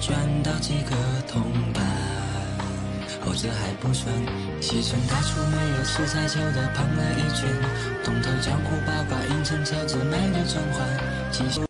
[0.00, 1.42] 赚到几个铜
[1.72, 1.84] 板。
[3.20, 4.14] 后者还不算，
[4.60, 7.48] 西城大厨没有吃菜酒的胖了一圈。
[8.04, 10.88] 东头江湖八卦，阴沉车子卖的甄嬛。
[11.30, 11.60] 七夕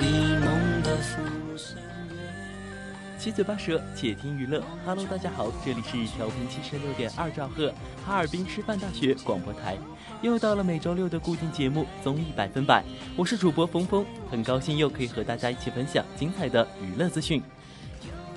[0.00, 1.22] 一梦的浮
[1.56, 1.76] 生
[2.10, 3.18] 缘。
[3.18, 4.62] 七嘴八舌，且听娱乐。
[4.84, 7.72] Hello，大家好，这里是调频七十六点二兆赫，
[8.04, 9.78] 哈尔滨师范大学广播台。
[10.22, 12.80] 又到了每周六的固定节目《综艺百分百》，
[13.16, 17.42] 我是主播峰峰，很高兴又可以和大家一起分享精彩的娱乐资讯。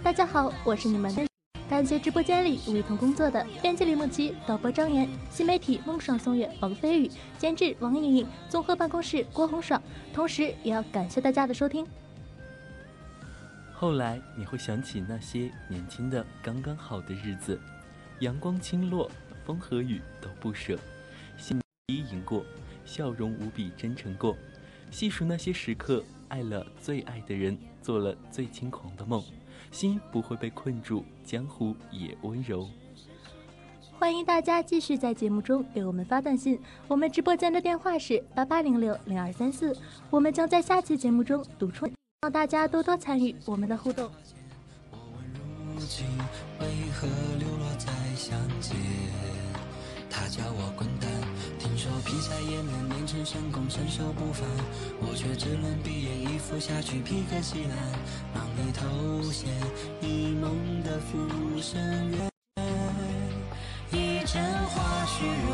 [0.01, 1.27] 大家好，我是你们的
[1.69, 9.79] 感谢直播间里与同工作的编辑李梦琪、导播张岩、新媒体梦爽宋月王飞宇、监制王莹莹、综合办公室郭红爽，
[10.11, 11.85] 同时也要感谢大家的收听。
[13.71, 17.59] 后来你会想起那些年轻的刚刚好的日子，
[18.21, 19.07] 阳光倾落，
[19.45, 20.79] 风和雨都不舍，
[21.87, 22.43] 心低吟过，
[22.83, 24.35] 笑容无比真诚过，
[24.89, 29.23] 细数那些时刻，爱了最爱的人，做了最轻狂的梦，
[29.71, 32.67] 心不会被困住，江湖也温柔。
[33.99, 39.77] 欢迎大家继续在节目中给我们发短信，我们直播间的电话是八八零六零二三四，
[40.09, 41.87] 我们将在下期节目中读出，
[42.21, 44.09] 让大家多多参与我们的互动。
[44.89, 46.07] 我问如今
[46.59, 47.05] 为何
[47.37, 48.75] 流落在乡间？
[50.09, 51.11] 他叫我滚蛋，
[52.05, 54.47] 劈柴也能练成神功，身手不凡。
[55.01, 57.75] 我却只能闭眼一伏下去，披个西兰，
[58.33, 59.49] 忙里偷闲
[60.01, 61.17] 一梦的浮
[61.59, 61.81] 生
[62.11, 62.29] 缘。
[63.91, 65.49] 一阵花絮如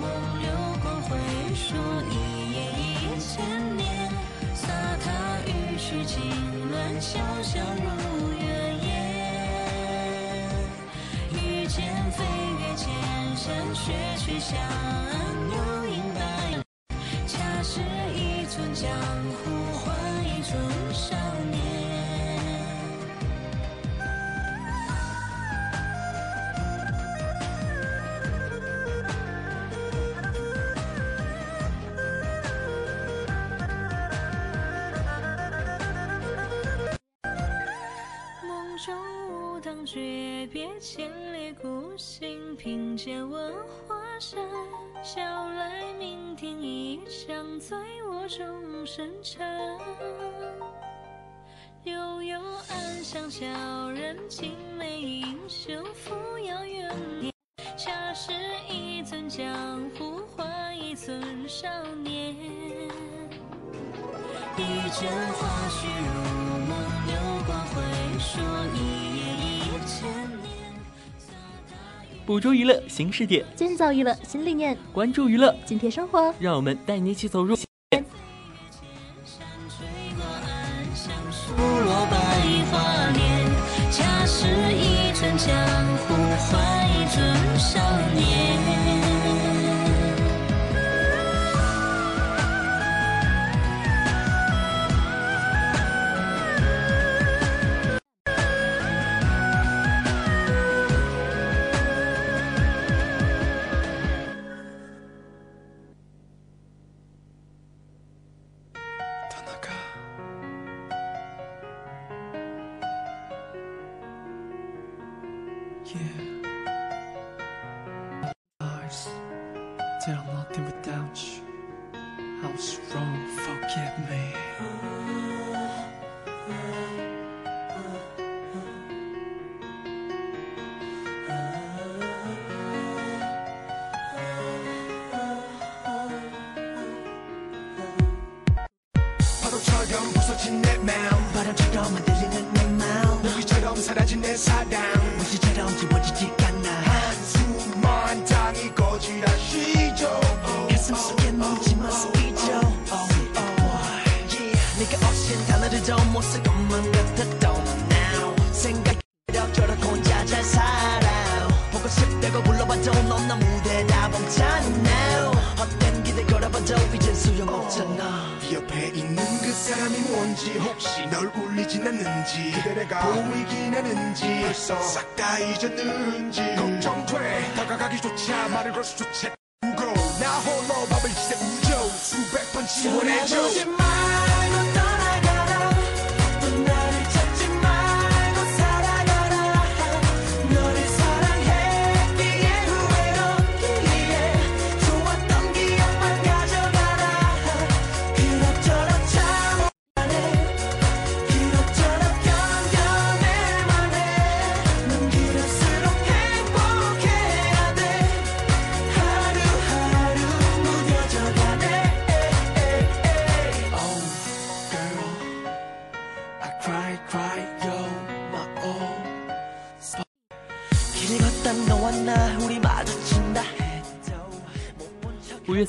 [0.00, 0.04] 梦，
[0.40, 0.46] 流
[0.82, 1.16] 光回
[1.54, 1.74] 溯
[2.10, 2.12] 一
[2.52, 3.32] 夜一千
[3.76, 3.82] 年。
[4.54, 4.68] 洒
[5.02, 5.10] 踏
[5.46, 5.48] 于
[5.78, 6.20] 世情
[6.70, 7.52] 乱，潇潇
[7.82, 7.86] 如
[8.38, 8.44] 月
[8.84, 8.86] 夜。
[11.32, 12.22] 遇见飞
[12.60, 12.84] 越千
[13.36, 13.82] 山雪
[14.18, 14.52] 去向
[15.50, 15.83] 幽影
[40.54, 43.52] 别千里孤行，凭借文
[43.88, 44.40] 化山，
[45.02, 49.44] 笑来酩酊一场，醉卧终生尘。
[51.82, 53.44] 悠悠暗香，小
[53.90, 56.88] 人青梅英雄扶摇远
[57.20, 57.32] 念，
[57.76, 58.30] 恰是
[58.70, 59.52] 一尊江
[59.98, 61.66] 湖换一尊少
[61.96, 62.32] 年。
[64.56, 66.78] 一枕花絮如梦，
[67.08, 67.82] 流光回
[68.20, 68.38] 溯，
[68.76, 69.33] 一夜。
[72.26, 76.34] 捕捉娱乐新视点，建造娱乐新理念，关注娱乐，紧贴生活。
[76.38, 77.54] 让我们带你一起走入。
[77.54, 77.66] 吹
[80.16, 82.16] 过暗香，数落百
[82.70, 83.20] 花莲，
[83.90, 85.54] 恰是一尊江
[85.98, 86.14] 湖
[86.48, 87.78] 换一尊少
[88.14, 88.53] 年。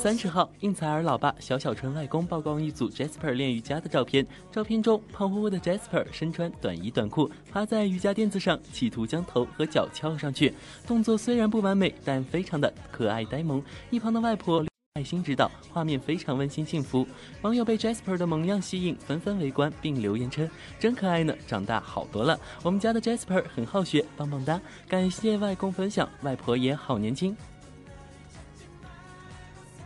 [0.06, 4.24] 三十号，应采儿老爸小小纯外公曝光一组 Jasper 练瑜伽的照片。
[4.52, 10.54] 照片中，胖乎乎的 Jasper 身穿短衣短裤，趴在瑜伽垫子上，企图将头和脚翘上去。
[10.86, 13.60] 动作虽然不完美，但非常的可爱呆萌。
[13.90, 14.64] 一旁的外婆
[14.94, 17.08] 爱心指导，画面非常温馨幸福。
[17.42, 20.48] 网友被 Jasper 的萌样吸引，纷纷围观并留言称
[20.80, 22.40] ：“真可爱呢，长大好多了。
[22.62, 24.62] 我们家的 Jasper 很好学，棒棒哒！
[24.88, 27.36] 感谢外公分享，外婆也好年轻。”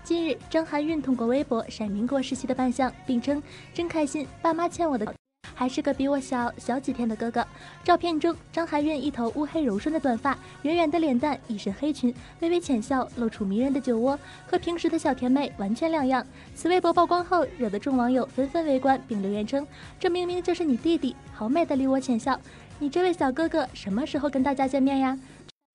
[0.10, 3.40] 近日，张含韵通过微博晒民国时期的扮相，并称
[3.76, 5.14] 真开心，爸妈欠我的，
[5.54, 7.46] 还是个比我小小几天的哥哥。
[7.84, 16.26] 照片中，张含韵一头乌黑柔顺的短发，圆圆的脸蛋，一身黑裙，微微浅笑，露出迷人的酒窝，和平时的小甜妹完全两样。
[16.56, 19.64] 此微博曝光后，惹得众网友纷纷围观并留言称
[20.02, 22.42] ：“这明明就是你弟弟，好美的梨涡浅笑，
[22.80, 25.16] 你这位小哥哥什么时候跟大家见面呀？”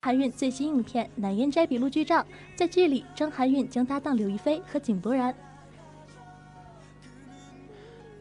[0.04, 5.34] 韩韵最新影片《南烟斋笔录》剧照，在剧里，张含韵将搭档刘亦菲和井柏然。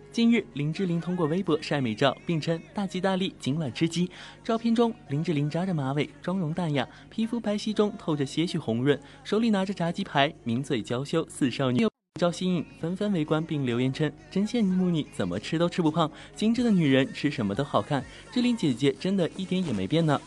[0.09, 4.09] 近日，林志玲通过微博晒美照，并称大吉大利，今晚吃鸡。
[4.45, 11.85] 照片中，林志玲扎着马尾，妆容淡雅，皮肤白皙中透着些许红润，手里拿着炸鸡排，抿嘴娇羞似少女。
[12.17, 18.01] 照吸引，纷纷围观并留言称：“真羡慕你，怎么吃都吃不胖，精致的女人吃什么都好看。
[18.31, 20.17] 志玲姐姐真的一点也没变呢。”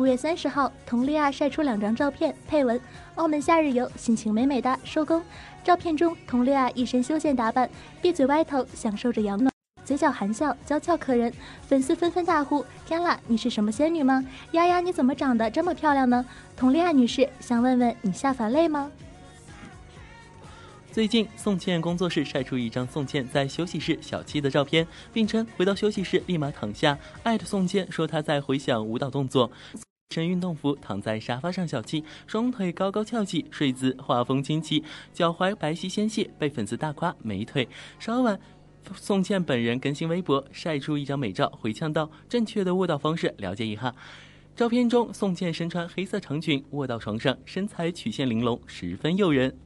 [0.00, 2.80] 五月三十号，佟丽娅晒出两张照片，配文
[3.16, 5.22] ：“澳门夏日游，心情美美哒，收工。”
[5.62, 7.68] 照片中，佟丽娅一身休闲打扮，
[8.00, 9.52] 闭嘴歪头，享受着阳暖，
[9.84, 11.30] 嘴角含笑，娇俏可人。
[11.68, 14.24] 粉丝纷纷大呼：“天啦，你是什么仙女吗？
[14.52, 16.24] 丫丫，你怎么长得这么漂亮呢？”
[16.56, 18.90] 佟丽娅女士想问问你下凡累吗？
[20.90, 26.98] 最近，宋茜工作室晒出一张宋茜在休息室小憩的照片，并称回到休息室立马躺下。
[27.22, 29.52] 艾特宋茜说她在回想舞蹈动作，
[30.12, 37.68] 身运动服躺在沙发上小憩，双腿高高翘起，睡姿画风清奇，脚踝白皙纤细，被粉丝大夸美腿。
[38.00, 38.38] 稍晚，
[38.96, 43.94] 宋茜本人更新微博晒出一张美照，回呛道：“正确的卧倒方式，了解一下。”
[44.56, 49.56] 照片中，宋茜身穿黑色长裙卧到床上，身材曲线玲珑，十分诱人。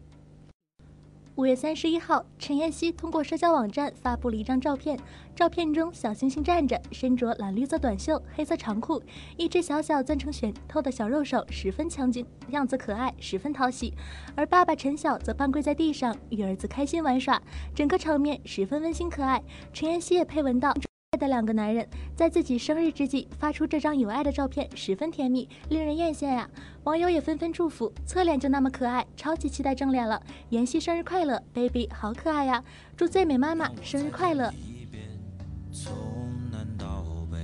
[1.37, 4.97] 五月三十一号，陈妍希通过社交网站发布了一张照片。
[5.35, 9.03] 照片中，小星星站着，身着蓝绿色短袖、黑色长裤，
[9.37, 13.93] 一只小小攥成拳头的小肉手十分抢镜，样子可爱，十分讨喜。
[14.37, 17.43] 而爸爸陈晓则半跪在地上，与儿子开心玩耍，
[17.75, 19.43] 整个场面十分温馨可爱。
[19.73, 20.73] 陈妍希也配文道。
[21.17, 26.49] 的两个男人在自己生日之际发出这张有爱的照片，十分甜蜜，令人艳羡呀！
[26.85, 30.23] 网友也纷纷祝福，侧脸就那么可爱，超级期待正脸了。
[30.51, 32.63] 妍希生日快乐，baby 好可爱呀！
[32.97, 34.53] 祝最美妈妈生日快乐。
[35.73, 35.93] 从
[36.53, 37.39] 南到北，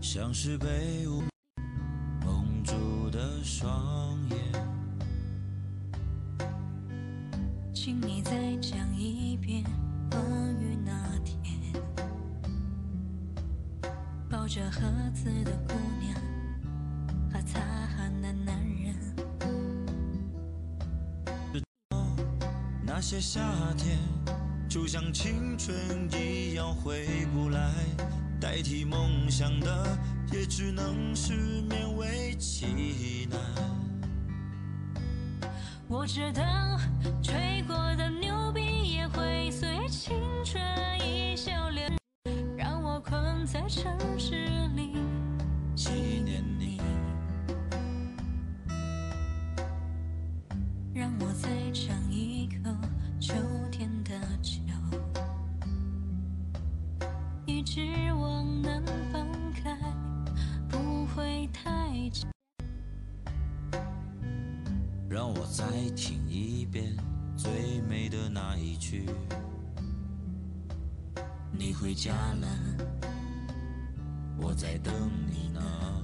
[0.00, 0.66] 像是被
[2.24, 4.38] 蒙住的双眼，
[7.74, 8.30] 请你再
[8.62, 9.62] 讲一遍
[10.10, 10.22] 关
[10.58, 11.03] 于那。
[14.44, 14.82] 抱着盒
[15.14, 15.72] 子的姑
[16.02, 16.14] 娘
[17.32, 17.58] 和擦
[17.96, 18.94] 汗的男人，
[22.82, 23.40] 那些夏
[23.78, 23.98] 天
[24.68, 25.74] 就像青春
[26.12, 27.72] 一样回不来，
[28.38, 29.98] 代替梦想的
[30.30, 31.32] 也只能是
[31.62, 33.40] 勉为其难。
[35.88, 36.42] 我知道
[37.22, 38.60] 吹过的牛逼
[38.92, 40.62] 也会随青春
[41.00, 42.03] 一笑了。
[43.46, 44.94] 在城市里
[45.74, 45.90] 纪
[46.24, 46.80] 念你，
[50.94, 52.70] 让我再尝一口
[53.20, 53.34] 秋
[53.70, 54.60] 天的酒，
[57.44, 57.82] 一直
[58.14, 58.82] 往南
[59.12, 59.78] 方开，
[60.66, 62.26] 不会太久。
[65.10, 66.96] 让我再听一遍
[67.36, 69.04] 最美的那一句，
[71.52, 72.10] 你回家
[72.40, 72.48] 了。
[74.36, 74.92] 我在等
[75.30, 76.03] 你呢。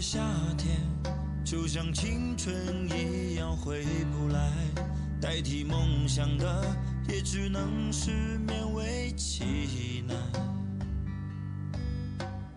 [0.00, 0.20] 夏
[0.56, 0.80] 天
[1.44, 2.54] 就像青春
[2.88, 4.52] 一样回不来，
[5.20, 6.64] 代替梦想的
[7.08, 10.16] 也只能是勉为其难。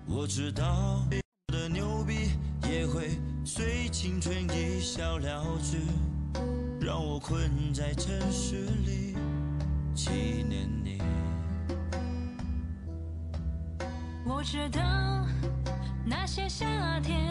[0.06, 1.04] 我知道
[1.48, 2.32] 的牛逼
[2.70, 5.78] 也会随青春一笑了之，
[6.80, 9.16] 让我困在城市里
[9.96, 10.12] 纪
[10.48, 11.02] 念你。
[14.26, 15.26] 我知道
[16.06, 17.31] 那些夏天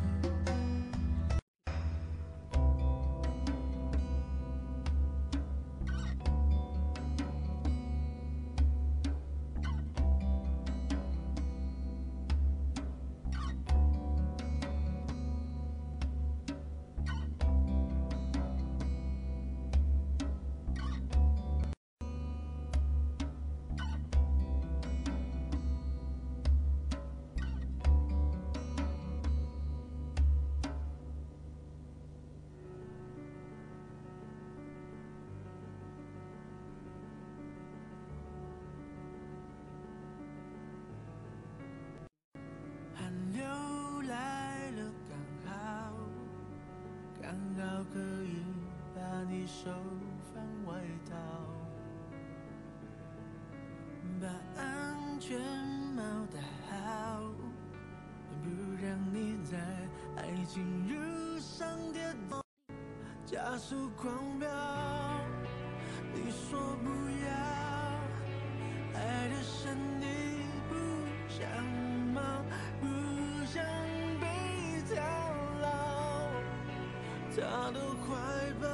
[77.33, 78.67] 他的怀抱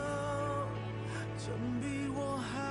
[1.37, 2.66] 总比我还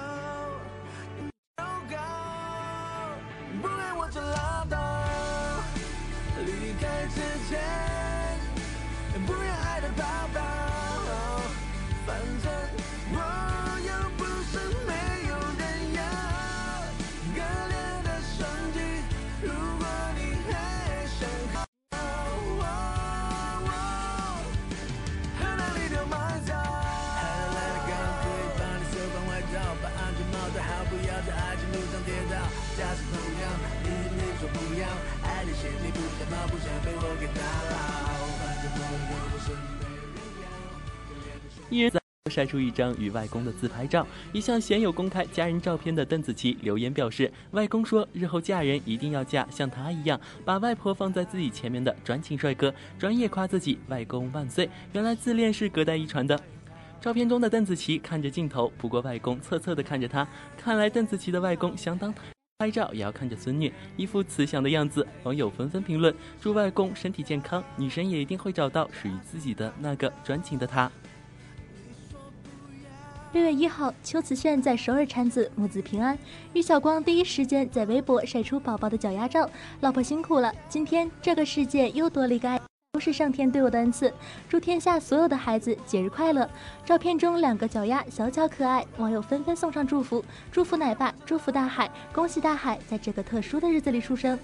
[41.69, 42.01] 一人在
[42.31, 44.07] 晒出一张与外公的自拍照。
[44.33, 54.69] 一向鲜有公开家人照片的邓紫棋留言表示，外公说日后嫁人一定要嫁像他一样，把外婆放在自己前面的专情帅哥，专业夸自己外公万岁。
[54.93, 56.39] 原来自恋是隔代遗传的。
[57.01, 60.27] 照片中的邓紫棋看着镜头，不过外公侧侧的看着她，
[60.57, 62.15] 看来邓紫棋的外公相当。
[62.59, 65.07] 拍照也要看着孙女，一副慈祥的样子。
[65.25, 70.91] 网友纷纷评论：祝外公身体健康，女神也一定会找到属于自己的那个专情的他。
[73.35, 76.19] 六月一号，邱瓷炫在首尔产子，母子平安。
[76.55, 82.59] 于晓光第一时间在微博晒出宝宝的脚丫照，老婆辛苦了，今天这个世界又多了一个爱。
[82.97, 84.11] 都是上天对我的恩赐，
[84.49, 86.49] 祝天下所有的孩子节日快乐。
[86.83, 94.39] 照片中两个脚丫小巧可爱，网友纷纷送上祝福，祝福奶爸，祝福大海，恭喜大海在这个特殊的日子里出生。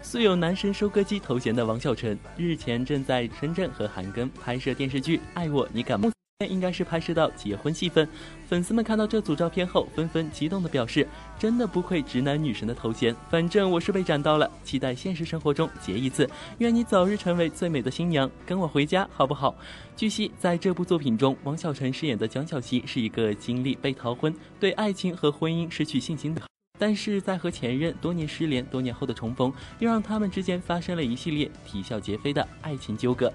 [0.00, 8.08] 素有“男神收割机”头衔的王小晨，日前正在深圳和韩庚拍摄电视剧《爱我你敢》，目前应该是拍摄到结婚戏份。
[8.46, 11.04] 粉丝们看到这组照片后，纷纷激动地表示
[11.36, 19.52] ：“真的不愧直男女神的头衔，反正我是被斩到了，期待现实生活中结一次，愿你早日成为最美的新娘，跟我回家好不好？”
[19.96, 26.42] 据悉，在这部作品中，王小晨饰演的蒋小希是一个经历被逃婚、对爱情和婚姻失去信心的。
[26.78, 33.32] 但是在和前任多年失联、多年后的重逢，又让他们之间发生了一系列啼笑皆非的爱情纠葛。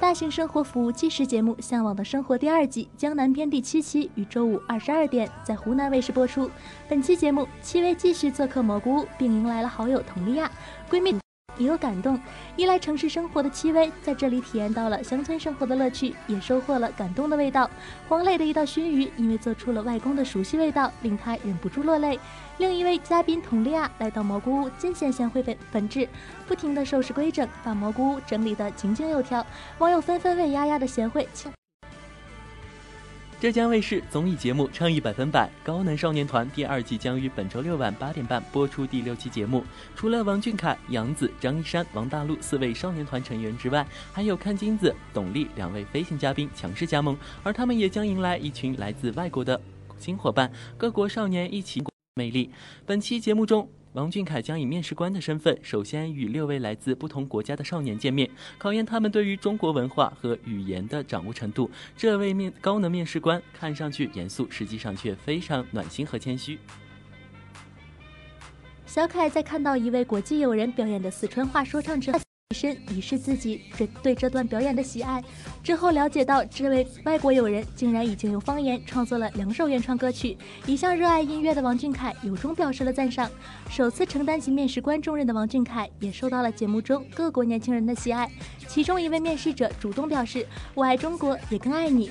[0.00, 6.48] 大型生活服务纪实节目《向往的生活》第二季《江南篇》第七期于周五二十二点在湖南卫视播出。
[6.88, 10.50] 本期节目，戚薇继续做客蘑菇屋，并迎来了好友佟丽娅，
[10.88, 11.18] 闺蜜。
[11.58, 12.18] 也有感动，
[12.56, 17.68] 依赖城市生活的戚薇在这里体验到了乡村生活的乐趣，也收获了感动的味道。
[18.08, 22.18] 黄磊的一道熏鱼，因为做出了外公的熟悉味道，令他忍不住落泪。
[22.58, 26.08] 另一位嘉宾佟丽娅来到蘑菇屋，尽显贤惠本本质，
[26.46, 29.44] 不停的收拾规整，把蘑菇屋整理得井井有条。
[29.78, 31.28] 网友纷纷为丫丫的贤惠。
[33.40, 39.62] 浙江卫视综艺节目《唱艺百分百》高能少年团第二季将于本周六晚八点半播出第六期节目。
[39.94, 49.60] 除了王俊凯、杨紫、张一山、王大陆四位少年团成员之外，还有阚金子、董力两位飞行嘉宾强势加盟，而他们也将迎来一群来自外国的
[50.00, 51.80] 新伙伴，各国少年一起
[52.16, 52.50] 魅力。
[52.84, 53.70] 本期节目中。
[53.94, 61.70] 王俊凯将以面试官的身份，首先与六位来自不同国家的少年见面，考验他们对于中国文化和语言的掌握程度。
[61.96, 66.58] 这位面高能面试官看上去严肃，实际上却非常暖心和谦虚。
[68.86, 72.18] 小凯在看到一位国际友人表演的四川话说唱之后，
[72.50, 75.22] 以身以示自己对对这段表演的喜爱。
[75.62, 80.34] 之后了解到，这位外国友人竟然已经用方言创作了两首原创歌曲。
[80.64, 83.30] 一向热爱音乐的王俊凯由衷表示了赞赏。
[83.68, 88.26] 首次承担起面试官重任的王俊凯，也受到了节目中各国年轻人的喜爱。
[88.66, 92.10] 其中一位面试者主动表示：“我爱中国，也更爱你。”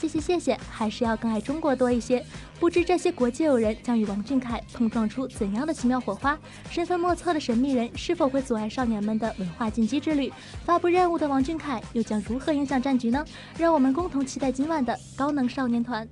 [0.00, 2.24] 谢谢谢谢，还是要更爱中国多一些。
[2.58, 6.38] 不知这些国际友人将与王俊凯碰撞出怎样的奇妙火花？
[6.70, 10.32] 身份莫测的神秘人是否会阻碍少年们的文化进击之旅？
[10.64, 13.24] 发布任务的王俊凯又将如何影响战局呢？
[13.58, 16.08] 让我们共同期待今晚的高能少年团。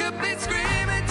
[0.00, 1.09] Could be screaming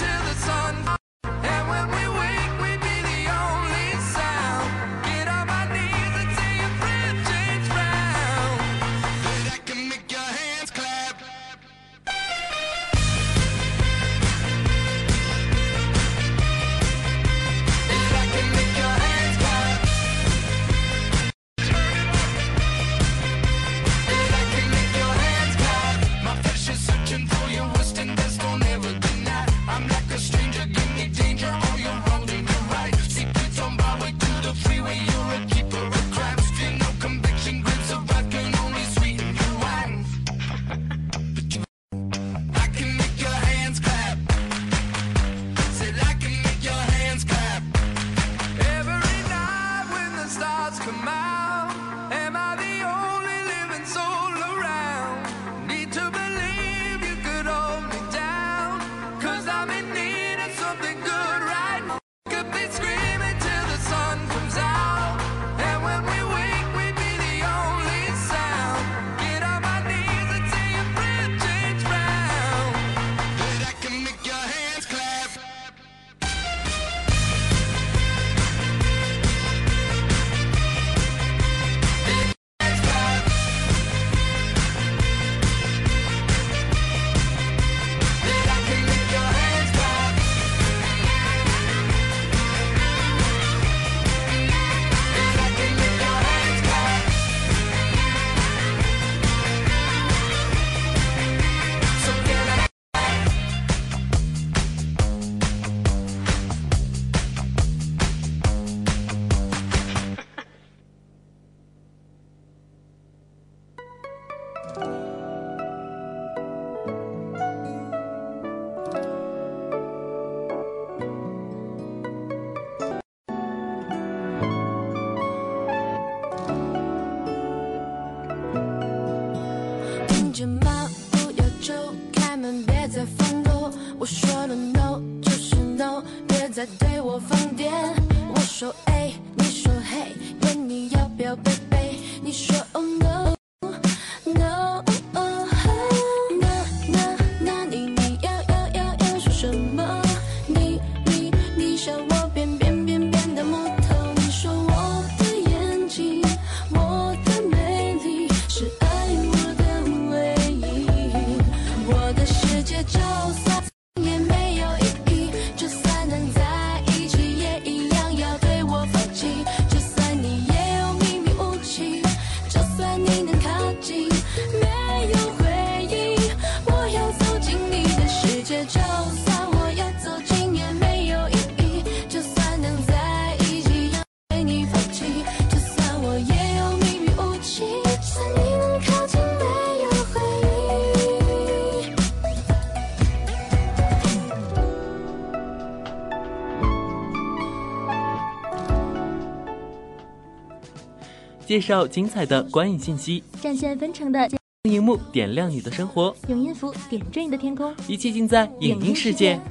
[201.49, 204.29] 介绍精彩的观影信息，战线分成的
[204.69, 209.41] 荧幕点亮你的生活，用音符点缀你的天空，一切尽在影音世界。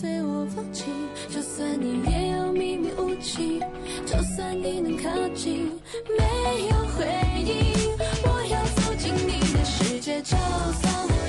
[0.00, 0.86] 对我放弃
[1.28, 3.60] 就算你也有秘密武器
[4.04, 5.70] 就算你能靠近
[6.18, 7.06] 没有回
[7.44, 11.23] 应我要走进你的世界就算我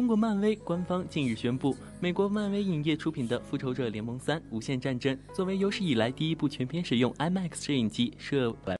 [0.00, 8.78] 中国漫威官方近日宣布，美国漫威影业出品的《复仇者联盟三：无限战争》作为有史以来第一部全片使用 IMAX 摄影机摄完，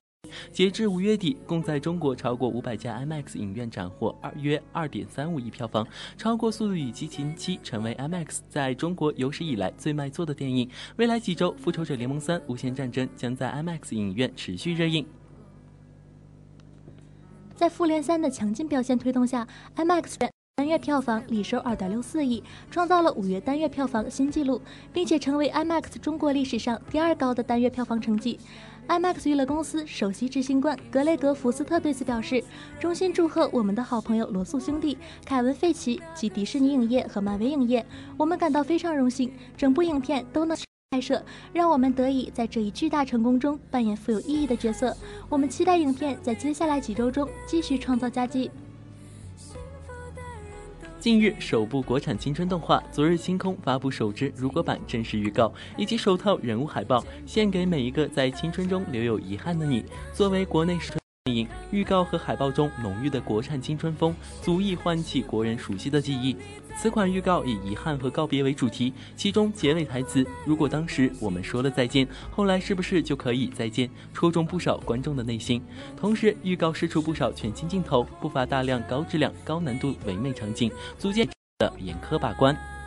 [0.51, 10.71] 截至五月底，共在中国超过五百家 IMAX 影院斩获二约二点三五亿票房，超过《速度与激情七》，成为 IMAX 在中国有史以来最卖座的电影。
[10.97, 15.07] 未来几周，《复仇者联盟三：无限战争》将在 IMAX 影院持续热映。
[17.55, 20.31] 在《复联三》的强劲表现推动下，IMAX。
[20.61, 24.61] 单月票房力收二点六四亿，创造了五月单月票房新纪录，
[24.93, 28.39] 并且成为 IMAX 中国历史上第二高的单月票房成绩。
[28.87, 32.45] IMAX 娱乐公司首席执行官格雷格·福斯特对此表示
[32.79, 37.87] ：“衷心祝贺我们的好朋友罗素兄弟、凯文·费奇及迪士尼影业和漫威影业，
[38.19, 40.55] 我们感到非常荣幸，整部影片都能
[40.91, 44.95] 拍摄，让我们得以在这一巨大成功中扮演富有意义的角色。
[45.31, 48.51] 我们期待影片在接下来几周中继续创造佳绩。”
[51.01, 59.83] 近日，首部国产青春动画《昨日星空》发布首支如果版正式预告以及首套人物海报，献给每一个在青春中留有遗憾的你。
[60.13, 60.93] 作为国内首
[61.25, 66.37] 电影，预告和海报中浓郁的国产青春风，足以唤起国人熟悉的记忆。
[66.77, 75.63] 此款预告以遗憾和告别为主题，其中结尾台词“如果当时我们说了再见，后来是不是就可以再见”，戳中不少观众的内心。
[75.97, 81.29] 同时，预告释出不少全新镜头，不乏大量高质量、高难度唯美场景，足见
[81.59, 82.80] 的严苛把关。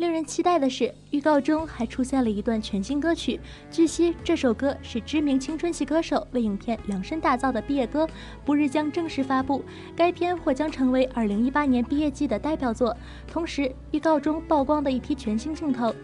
[0.00, 3.38] 令人期待的是，预告中还出现了一段全新歌曲。
[3.70, 8.08] 据悉，这首歌是知名青春系歌手为影片量身打造的毕业歌，
[8.42, 9.62] 不日将正式发布。
[9.94, 12.96] 该片或将成为2018年毕业季的代表作。
[13.30, 15.94] 同时，预告中曝光的一批全新镜头。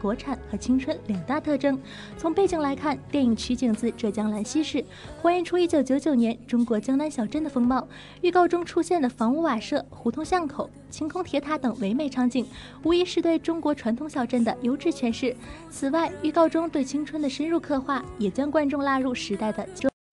[0.00, 1.78] 国产和青春两大特征。
[2.16, 4.84] 从背景来看，电影取景自浙江兰溪市，
[5.22, 7.86] 还原出1999年中国江南小镇的风貌。
[8.20, 12.46] 预告中出现的房屋瓦舍、胡同巷口、晴空铁塔等唯美场景，
[12.82, 15.34] 无疑是对中国传统小镇的优质诠释。
[15.70, 19.66] 此外，预告中对青春的深入刻画，也将观众拉入时代的。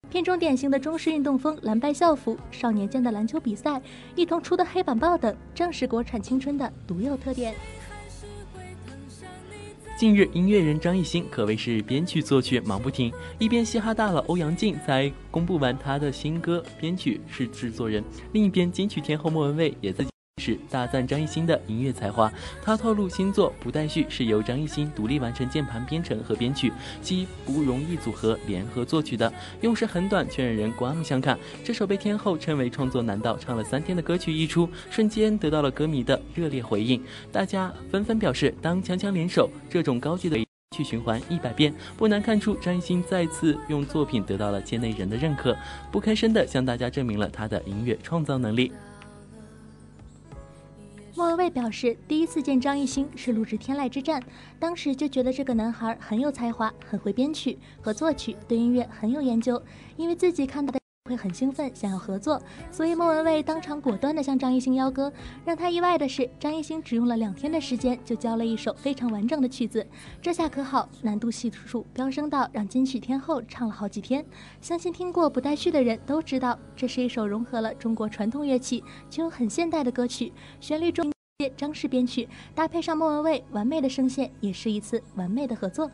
[0.09, 3.81] 片中典型的中式运动风、蓝白校服、少年间的篮球比赛、
[4.15, 7.53] 一同出的黑板报等，正是国产青春的独有特点。
[9.97, 18.03] 近日，音乐人张艺兴可谓是编曲作曲忙不停，一边嘻哈大佬欧阳靖在公布完他的新歌编曲是制作人，
[18.34, 20.05] 另一边金曲天后莫文蔚也在
[20.45, 22.32] 是大赞张艺兴的音乐才华。
[22.62, 26.71] 他透露新作《不待续》是由张艺兴独立完成键盘编程和编曲，
[27.02, 31.38] 及不容易组合联合作曲的，用时很短却让人刮目相看。
[31.63, 40.38] 这首被天后称为创作难道唱了三天的歌曲一出，瞬间得到了歌迷的热烈回应，大家纷纷表示当强强联手，这种高级的
[40.76, 45.58] 去循环一百遍，不难看出张艺兴再次用作品得到了界内人的认可，
[45.91, 48.71] 不吭声的向大家证明了他的音乐创造能力。
[51.17, 54.21] 莫文蔚表示，第一次见张艺兴是录制《天籁之战》，
[54.60, 59.62] 当时就觉得这个男孩很有才华，很会编曲和作曲，对音乐很有研究。
[59.95, 62.41] 因为自己看到的会很兴奋，想要合作，
[62.72, 65.13] 所以莫文蔚当场果断地向张艺兴邀歌。
[65.46, 69.86] 让他意外的是，张艺兴只用了两天的时间就交了一首非常完整的曲子，
[70.20, 74.26] 这下可好，难度系数飙升到让金曲天后唱了好几天。
[74.60, 81.12] 相信听过《不待续》的人都知道，这是一首融合了中国传统乐器却又很现代的歌曲，旋律中。
[81.58, 85.91] 张氏编曲搭配上莫文蔚完美的声线，也是一次完美的合作。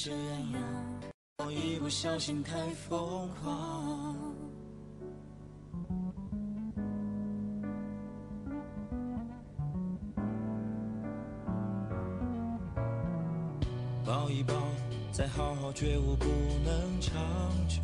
[0.00, 0.20] 这样，
[1.44, 2.56] 我一不小心太
[2.88, 4.16] 疯狂。
[14.06, 14.54] 抱一抱，
[15.10, 16.26] 再好好觉悟不
[16.64, 17.12] 能长
[17.66, 17.80] 久。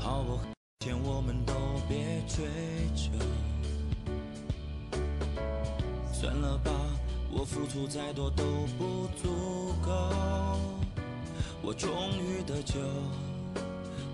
[0.00, 0.42] 好不好？
[0.80, 1.54] 天我们都
[1.88, 2.44] 别追
[2.96, 3.12] 究。
[6.12, 6.72] 算了吧，
[7.30, 8.44] 我付出再多都
[8.78, 8.85] 不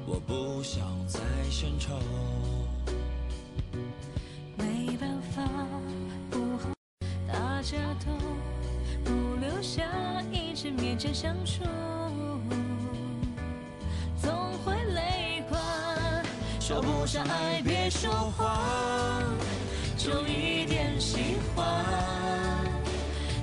[0.06, 1.20] 我不想再
[1.50, 1.92] 献丑。
[4.56, 5.42] 没办法，
[6.30, 6.70] 不好，
[7.26, 8.12] 大家都
[9.04, 9.84] 不留下，
[10.30, 11.64] 一直勉强相处，
[14.20, 14.32] 总
[14.64, 15.58] 会累垮。
[16.60, 19.22] 说不上爱，别说谎，
[19.96, 21.84] 就一点喜欢。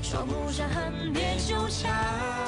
[0.01, 2.38] 说不上恨，别纠缠，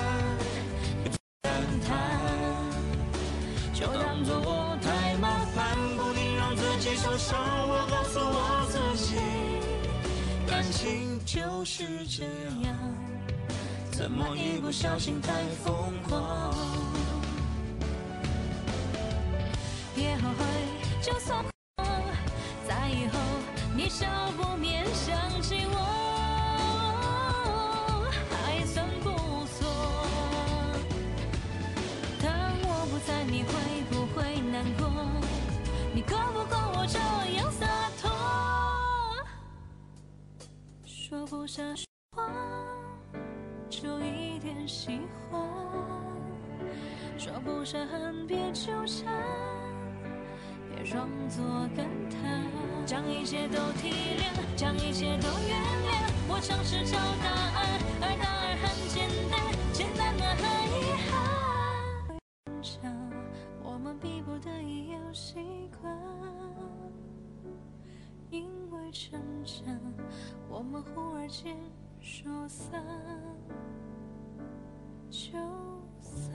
[7.31, 7.67] 己受伤。
[7.67, 9.15] 我告诉我自己，
[10.47, 12.23] 感情就是这
[12.63, 12.75] 样，
[13.91, 16.70] 怎么一不小心太疯狂？
[41.53, 41.65] 说
[42.15, 42.23] 话，
[43.69, 45.41] 就一点喜欢。
[47.17, 49.13] 说不上恨，别纠缠。
[50.73, 51.43] 别装作
[51.75, 52.45] 感叹，
[52.85, 55.91] 将一切都体谅，将一切都原谅。
[56.29, 57.27] 我尝试找答
[57.59, 57.70] 案，
[68.91, 69.65] 成长，
[70.49, 71.55] 我们忽而间
[72.01, 72.83] 说散
[75.09, 75.31] 就
[75.99, 76.33] 散。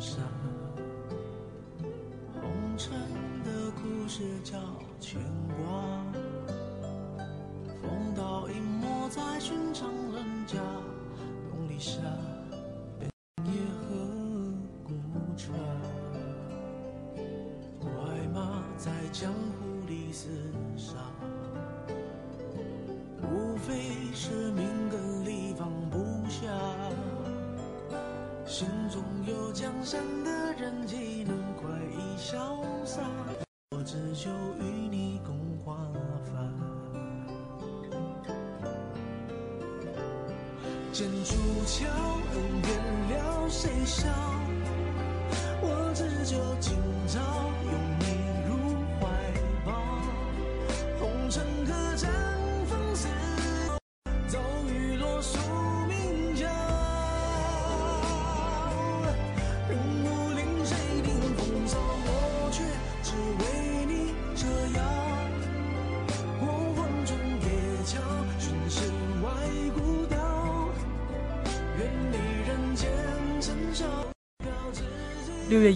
[0.00, 0.16] 沙，
[2.40, 2.90] 红尘
[3.44, 4.58] 的故事叫
[4.98, 5.20] 牵
[5.58, 6.02] 挂。
[7.82, 10.56] 风刀隐没在寻常人家，
[11.50, 12.00] 用力下
[13.44, 14.94] 也和孤
[15.36, 15.54] 船。
[17.78, 17.88] 快
[18.32, 20.28] 马在江湖里厮
[20.78, 20.94] 杀，
[29.82, 33.00] 山的人，岂能快意潇洒？
[33.70, 35.74] 我只求与你共华
[36.24, 36.32] 发。
[40.92, 41.86] 剑出鞘，
[42.32, 42.68] 恩怨
[43.18, 44.06] 了，谁笑？
[45.62, 46.76] 我只求今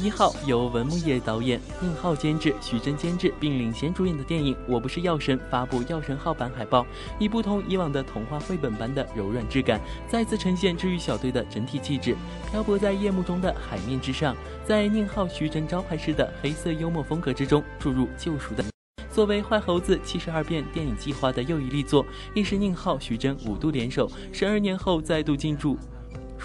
[0.05, 6.87] 一号，由文牧野导演、宁浩监制、徐峥监制并领衔主演的电影《我不是药神》发布药神号版海报，
[7.19, 12.15] 以不同以往的童话绘本般的柔软质感，再次呈现治愈小队的整体气质。
[12.51, 14.37] 漂泊在夜幕中的海面之上，
[14.67, 18.63] 在宁浩、徐峥招牌式的黑色幽默风格之中，注入救赎的。
[19.11, 25.79] 作为坏猴子七十二变电影计划的又一力作，亦是宁浩、徐峥五度联手，十二年后再度进驻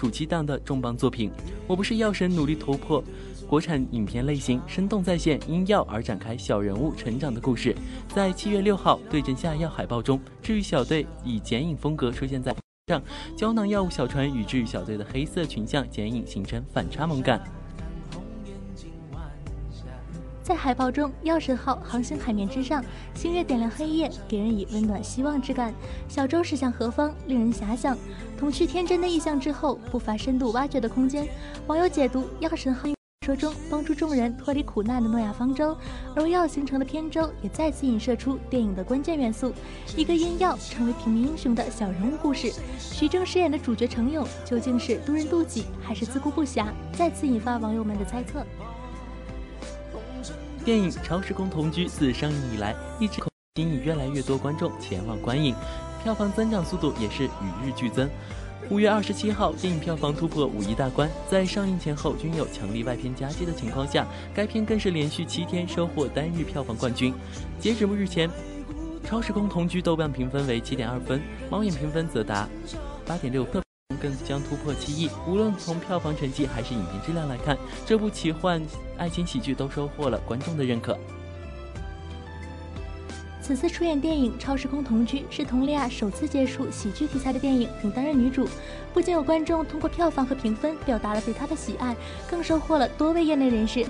[0.00, 1.30] 暑期档的重磅作品。
[1.66, 3.04] 我不是药神，努力突破
[3.46, 7.76] 国产影片类型，生动再现因药而展开小人物成长的故事。
[8.08, 13.02] 在七月六号对阵下药海报中，治愈小队以剪影风格出现在上，
[13.36, 17.59] 胶囊药物小船与治愈小队的黑色群像剪影形成反差萌感。
[20.50, 22.84] 在海报中，药神号航行海面之上，
[23.14, 25.72] 星月点亮黑夜，给人以温暖希望之感。
[26.08, 27.96] 小舟驶向何方，令人遐想。
[28.36, 31.28] 童趣天真的意象之后，不乏深度挖掘的空间。
[31.68, 32.88] 网友解读：药神号
[33.24, 35.76] 说中帮助众人脱离苦难的诺亚方舟，
[36.16, 39.52] 而药形成的扁舟也再次影射出电影的关键元素：
[39.96, 42.52] 一个因药成为平民英雄的小人物故事。
[42.76, 46.66] 徐峥饰演的主角程勇究竟是渡人渡己，还是自顾不暇？
[46.92, 48.44] 再次引发网友们的猜测。
[50.64, 53.14] 电影《超时空同居》自上映以来，一直
[53.56, 55.54] 吸引越来越多观众前往观影，
[56.02, 58.08] 票房增长速度也是与日俱增。
[58.68, 67.14] 五月二十七号，电影票房突破五亿大关，在上映前后均有强力外片夹击的情况下，该片更是连续七天收获单日票房冠军。
[67.58, 68.28] 截止目前，
[69.02, 72.46] 《超时空同居》豆瓣评分为七点二分，猫眼评分则达
[73.06, 73.62] 八点六分，
[74.00, 75.10] 更将突破七亿。
[75.26, 78.60] 无论从票房成绩还是影片质量来看，这部奇幻
[78.96, 80.98] 爱情喜剧都收获了观众的认可。
[83.42, 88.46] 此次出演电影《超时空同居》是佟丽娅首次接触喜剧题材的电影，并担任女主。
[88.94, 91.96] 不仅有观众通过票房和评分表达了对她的喜爱，
[92.30, 93.84] 更收获了多位业内人士。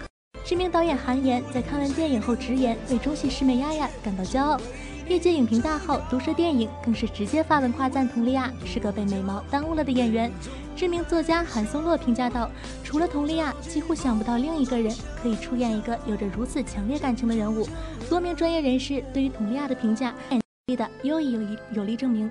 [0.47, 4.59] 知名导演韩延在看完电影后直言，为中戏师妹丫丫感到骄傲。
[5.11, 10.31] 业界影评大号毒舌电影更是直接发文夸赞佟丽娅是个被美貌耽误了的演员。
[10.77, 12.49] 知名作家韩松洛评价道
[12.85, 17.67] ：“除了佟丽娅，几乎想不到另一个人可以出演一个有着如此强烈感情的人物。”
[18.09, 20.15] 多名专业人士对于佟丽娅的评价，
[20.67, 22.31] 力的又一有力有力证明。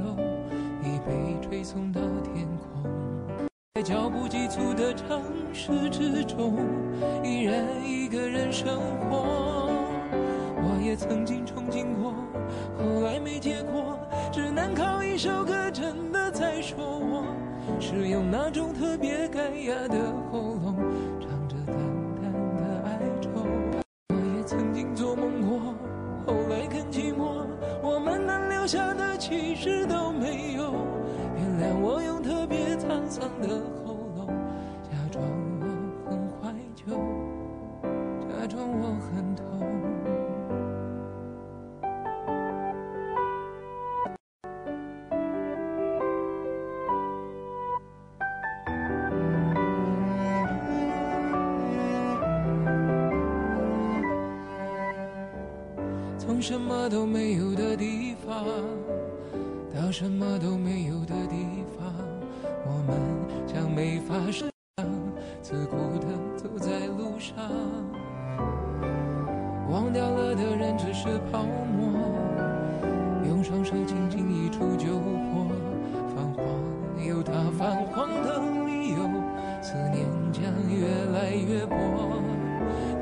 [1.05, 2.91] 被吹送到天空。
[3.75, 5.21] 在脚步急促的城
[5.53, 6.59] 市之中，
[7.23, 8.79] 依然一个人生
[9.09, 9.69] 活。
[10.63, 12.13] 我也曾经憧憬过，
[12.77, 13.97] 后来没结果，
[14.31, 17.23] 只能靠一首歌真的在说我，
[17.79, 19.97] 是用那种特别干哑的
[20.31, 20.70] 喉咙，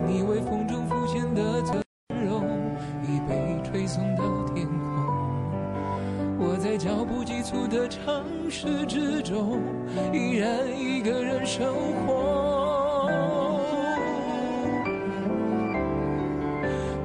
[0.07, 1.75] 你微风中浮现的侧
[2.25, 2.43] 容，
[3.03, 4.23] 已被吹送到
[4.53, 4.77] 天空。
[6.39, 9.61] 我在脚步急促的城市之中，
[10.13, 11.73] 依然一个人生
[12.05, 13.09] 活。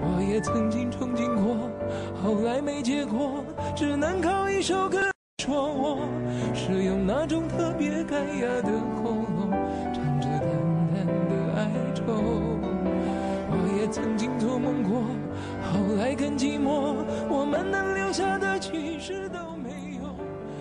[0.01, 1.70] 我也曾经憧憬过，
[2.22, 4.99] 后来没结果，只能靠一首歌
[5.42, 5.99] 说我
[6.55, 8.70] 是用那种特别干哑的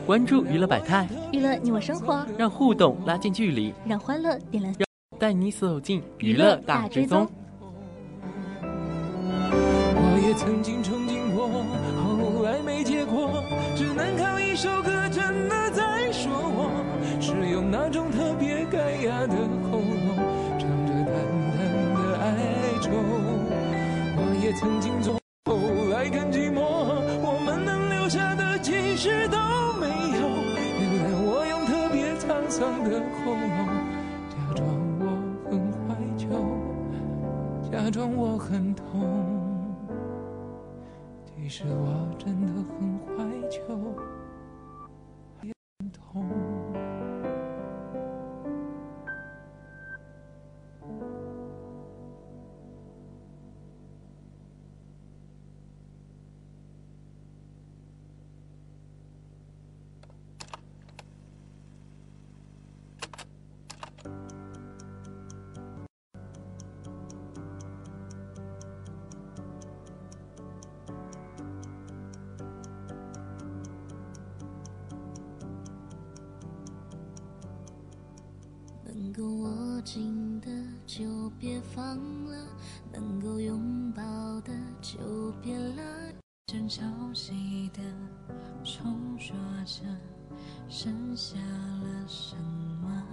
[0.05, 4.75] 关注娱乐百态娱乐你我生活让互动拉近距离让欢乐点亮。
[5.17, 7.25] 带你走进娱乐大追踪
[9.95, 13.41] 我也曾经憧憬过后来没结果
[13.77, 16.69] 只能靠一首歌真的在说我
[17.21, 19.37] 是用那种特别干哑的
[19.71, 20.17] 喉咙
[20.59, 21.15] 唱着淡
[21.55, 21.59] 淡
[21.95, 22.27] 的哀
[22.81, 22.91] 愁。
[24.17, 25.55] 我也曾经做后
[25.93, 26.42] 来感觉
[32.83, 33.67] 的喉咙，
[34.29, 34.61] 假装
[34.99, 35.01] 我
[35.49, 35.51] 很
[35.87, 36.27] 怀旧，
[37.69, 38.83] 假装我很痛。
[41.25, 43.11] 其实我真的很怀
[43.49, 43.57] 旧，
[45.41, 46.25] 也很痛。
[81.73, 82.47] 放了，
[82.91, 84.01] 能够拥抱
[84.41, 85.83] 的就别拉。
[86.45, 86.83] 正潮
[87.13, 87.79] 汐的
[88.63, 89.35] 重说
[89.65, 89.83] 着，
[90.69, 92.35] 剩下了什
[92.81, 93.03] 么？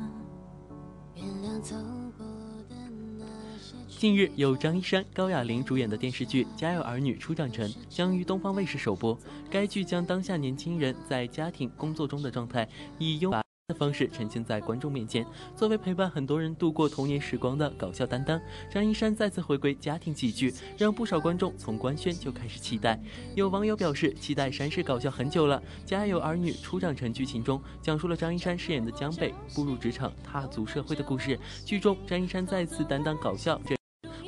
[1.15, 1.77] 原谅走
[2.19, 2.27] 过
[2.69, 2.75] 的
[3.19, 3.25] 那
[3.59, 3.77] 些。
[3.89, 9.19] 近日，由张一山、高亚麟主演的电视剧《家有儿女初长成》将于东方卫视首播。
[9.51, 13.31] 该剧将当下年轻人在家庭、工作中的状态，以优
[13.71, 15.25] 的方式呈现在观众面前。
[15.55, 23.01] 作为陪伴很多人度过童年时光的搞笑担当，张一山再次回归家庭喜剧，让不少观众从官宣就开始期待。
[23.37, 25.63] 有网友表示，期待山式搞笑很久了。
[25.89, 31.39] 《家有儿女初长成》剧情中讲述了张一山饰演的江北步入职场、踏足社会的故事。
[31.65, 33.77] 剧中，张一山再次担当搞笑这。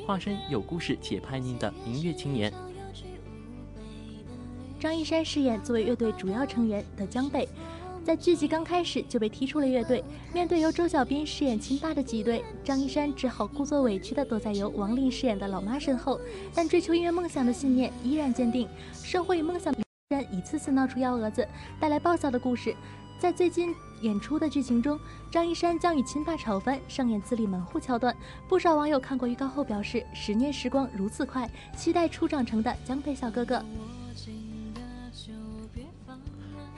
[0.05, 2.53] 化身有故事且叛逆的音乐青年。
[4.79, 7.47] 张一山饰演作为乐队主要成员的江北，
[8.03, 10.03] 在剧集刚开始就被踢出了乐队。
[10.33, 16.19] 面对由周小彬饰演亲爸的挤兑，张一山只好故作委屈地躲在由王琳饰演的老妈身后。
[16.53, 18.67] 但追求音乐梦想的信念依然坚定。
[18.91, 19.73] 生活与梦想
[20.09, 21.47] 人一次次闹出幺蛾子，
[21.79, 22.75] 带来爆笑的故事。
[23.17, 24.99] 在最近演出的剧情中，
[25.31, 28.13] 张一山将与亲爸吵翻，上演自立门户桥段。
[28.49, 33.63] 不少网友看过预告后表示：“十年时光如此快，期待初长成的江北小哥哥。”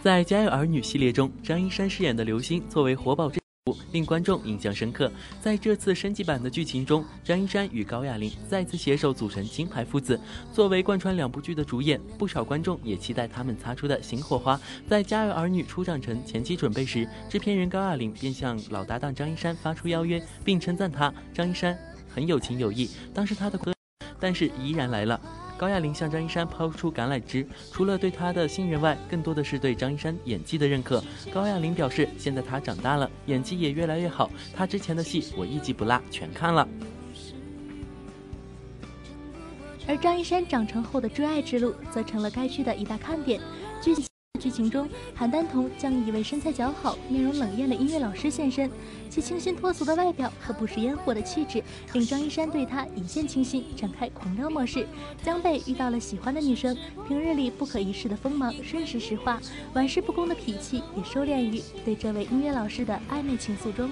[0.06, 5.12] 在《家有儿女》系列中，张一山饰演的刘星作为活宝之父，令观众印象深刻。
[5.42, 10.22] 在这次升级版的剧情中，张一山与高亚麟再次携手组成金牌父子。
[10.54, 14.62] 作为贯穿两部剧的主演，不少观众也期待他们擦出的新火花。
[14.88, 21.76] 在《家有儿女》初长成前期准备时，制片人高亚麟便向老搭档张一山发出邀约，并称赞他张一山
[22.08, 22.92] 很有情有义。
[23.12, 23.74] 当时他的歌，
[24.20, 25.20] 但是依然来了。
[25.58, 31.04] 高亚麟向张一山抛出橄榄枝，除了对他的信任外，更多的是对张一山演技的认可。
[31.34, 36.68] 高亚麟表示，现在他长大了，演技也越来越好，他之前的戏我一集不落全看了。
[39.88, 43.40] 而张一山长成后的追爱之路，则成了该剧的一大看点。
[43.82, 43.96] 剧
[44.38, 48.70] 剧情中，韩丹彤将一位身材姣好、面容冷艳的音乐老师现身，
[49.10, 51.64] 其清新脱俗的外表和不食烟火的气质，
[51.94, 54.88] 令张一山对他一见倾心，展开狂撩模式。
[55.24, 56.78] 江北遇到了喜欢的女生，
[57.08, 59.40] 平日里不可一世的锋芒瞬时石化，
[59.74, 63.90] 玩世不恭的脾气也收敛于对这位音乐老师的暧昧情愫中。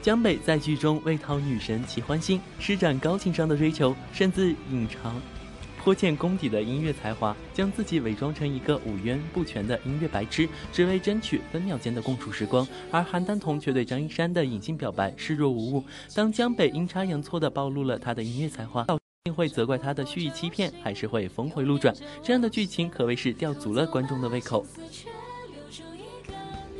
[0.00, 5.20] 江北在剧中为讨女神齐欢心，施展高情商的追求，甚至隐藏。
[5.88, 12.68] 拖欠功底的音乐才华，将自己伪装成一个五渊不全的音乐白痴，只为争取分秒间的共处时光。
[12.90, 15.82] 而韩丹彤却对张一山的隐性表白视若无物。
[16.14, 21.94] 当江北阴差阳错地暴露了他的音乐才华，到底会责怪他的蓄意欺骗，还是会峰回路转？
[22.22, 24.66] 这样的剧情可谓是吊足了观众的胃口。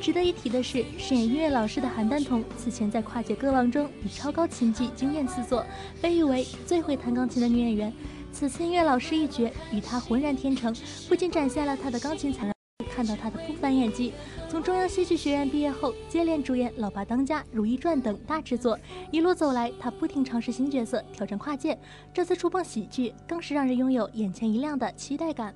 [0.02, 5.64] 值得一提的是，饰演音乐老师的韩丹彤，此前在《跨界歌王》中以超高琴技惊艳四座，
[6.02, 7.92] 被誉为最会弹钢琴的女演员。
[8.30, 10.74] 此次音乐老师一角与他浑然天成，
[11.08, 12.52] 不仅展现了他的钢琴才能，
[12.88, 14.12] 看到他的不凡演技。
[14.48, 18.78] 从中央戏剧学院毕业后，接连主演《老爸当家》《如懿传》等大制作，
[19.10, 21.78] 一路走来，他不停尝试新角色，挑战跨界。
[22.14, 25.52] 这次触碰喜剧，更是让人拥有眼前一亮的期待感。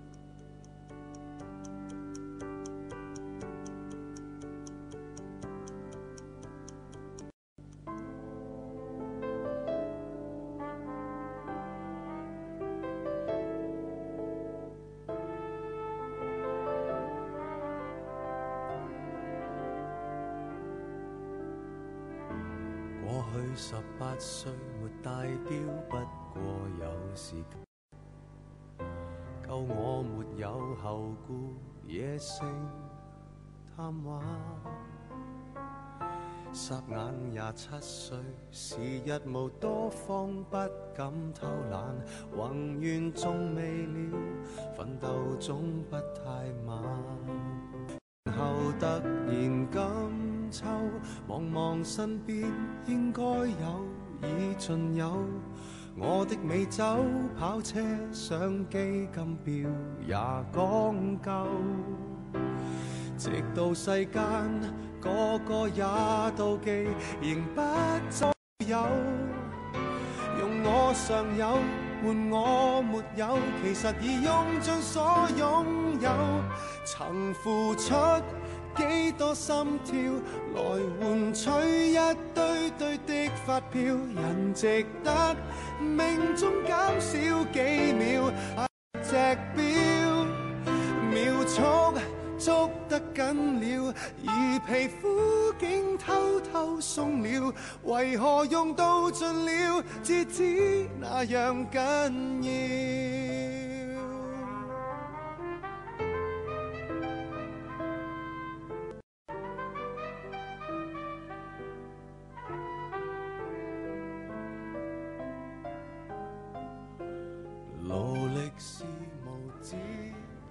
[24.12, 25.10] 八歲沒帶
[25.48, 26.42] 錶，不過
[26.78, 27.36] 有時
[29.48, 31.32] 夠我沒有後顧，
[31.86, 32.46] 野性
[33.74, 34.22] 贪玩。
[36.52, 38.18] 霎眼廿七歲，
[38.50, 40.58] 時日無多方，不
[40.94, 41.94] 敢偷懶，
[42.36, 44.18] 宏願縱未了，
[44.76, 46.82] 奮鬥總不太晚。
[48.36, 50.66] 後突然今秋，
[51.28, 52.52] 望望身邊
[52.86, 55.24] 應該有已盡有。
[55.94, 56.82] 我的美酒、
[57.38, 57.80] 跑車、
[58.12, 59.70] 相機、金表
[60.06, 60.16] 也
[60.54, 61.46] 講究，
[63.18, 64.22] 直到世間
[65.00, 65.84] 個個也
[66.36, 66.88] 妒忌，
[67.20, 67.60] 仍不
[68.08, 68.32] 再
[68.66, 68.86] 有。
[70.40, 71.58] 用我尚有
[72.02, 75.02] 換我没有，其實已用盡所
[75.36, 75.66] 擁
[76.00, 76.10] 有，
[76.86, 77.94] 曾付出。
[78.76, 79.54] 幾多心
[79.84, 79.94] 跳
[80.54, 80.62] 來
[81.00, 81.50] 換取
[81.90, 81.98] 一
[82.34, 85.36] 堆堆的發票，人值得
[85.80, 88.32] 命中減少幾秒。
[89.02, 89.16] 隻
[89.56, 90.26] 錶
[91.10, 91.60] 秒速
[92.38, 93.94] 捉得緊了，
[94.26, 97.52] 而皮膚竟偷偷鬆了，
[97.84, 103.71] 為何用到盡了，至知那樣緊要？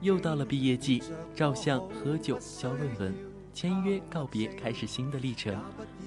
[0.02, 1.02] 又到了毕业季，
[1.36, 3.14] 照相、喝酒、交论文、
[3.54, 5.56] 签约、告别，开始新的历程。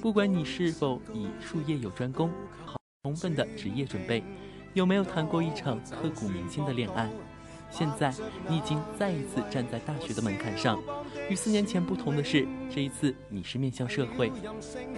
[0.02, 2.28] 不管你是否以术业有专攻，
[2.66, 4.24] 好充分的职业准备，
[4.72, 7.08] 有没有谈过一场刻骨铭心的恋爱，
[7.70, 8.12] 现在
[8.48, 10.82] 你已经再一次站在大学的门槛上。
[11.30, 14.32] 与四年前不同的是，这一次你是面向社会，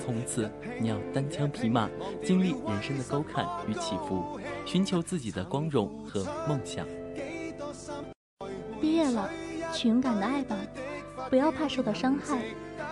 [0.03, 1.91] 从此你要单枪匹马，
[2.25, 6.87] 经历人生的沟坎与起伏，寻求自己的光荣和梦想。
[9.11, 9.31] 了，
[9.73, 10.57] 去勇敢的爱吧，
[11.29, 12.39] 不要怕受到伤害，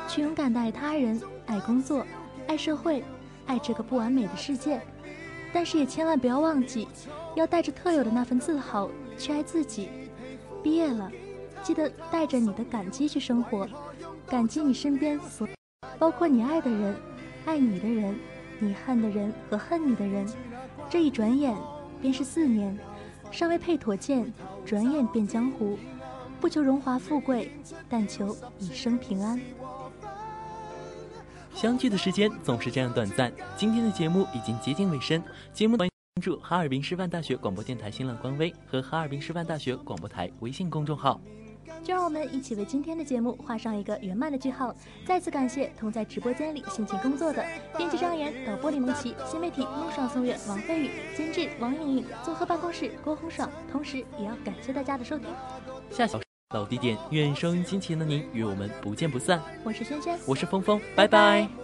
[0.08, 2.06] 去勇敢的爱他人、爱工作、
[2.46, 3.04] 爱社会、
[3.46, 4.80] 爱这个不完美的世界。
[5.52, 6.88] 但是也千万不要忘记，
[7.36, 9.88] 要带着特有的那份自豪去爱自己。
[10.62, 11.10] 毕业了，
[11.62, 13.68] 记得带着你的感激去生活，
[14.26, 15.48] 感激你身边所，
[15.98, 16.96] 包括你爱的人、
[17.46, 18.18] 爱你的人、
[18.58, 20.26] 你恨的人和恨你的人。
[20.90, 21.56] 这一转眼
[22.00, 22.76] 便是四年。
[23.30, 24.32] 尚未配妥剑，
[24.64, 25.76] 转眼变江湖。
[26.44, 27.50] 不求荣华富贵，
[27.88, 29.40] 但求一生平安。
[31.54, 33.32] 相聚的时间总是这样短暂。
[33.56, 35.22] 今天的节目已经接近尾声，
[35.54, 35.88] 节目关
[36.20, 41.18] 注哈尔滨师范大学广播电台新浪官微和哈尔滨师范大学广播台微信公众号。
[41.82, 44.76] 就让我们一起为今天的节目画上一个圆满的句号。
[45.06, 47.42] 再次感谢同在直播间里辛勤工作的
[47.74, 53.50] 编辑张岩、导播李梦琪、新媒体梦爽送月王飞宇、监制王莹莹、综合办公室郭红爽。
[53.72, 55.26] 同时，也要感谢大家的收听。
[55.90, 56.20] 下小
[56.54, 59.42] 老地点，愿收音机前的您与我们不见不散。
[59.64, 61.63] 我是萱萱，我是峰峰，拜拜。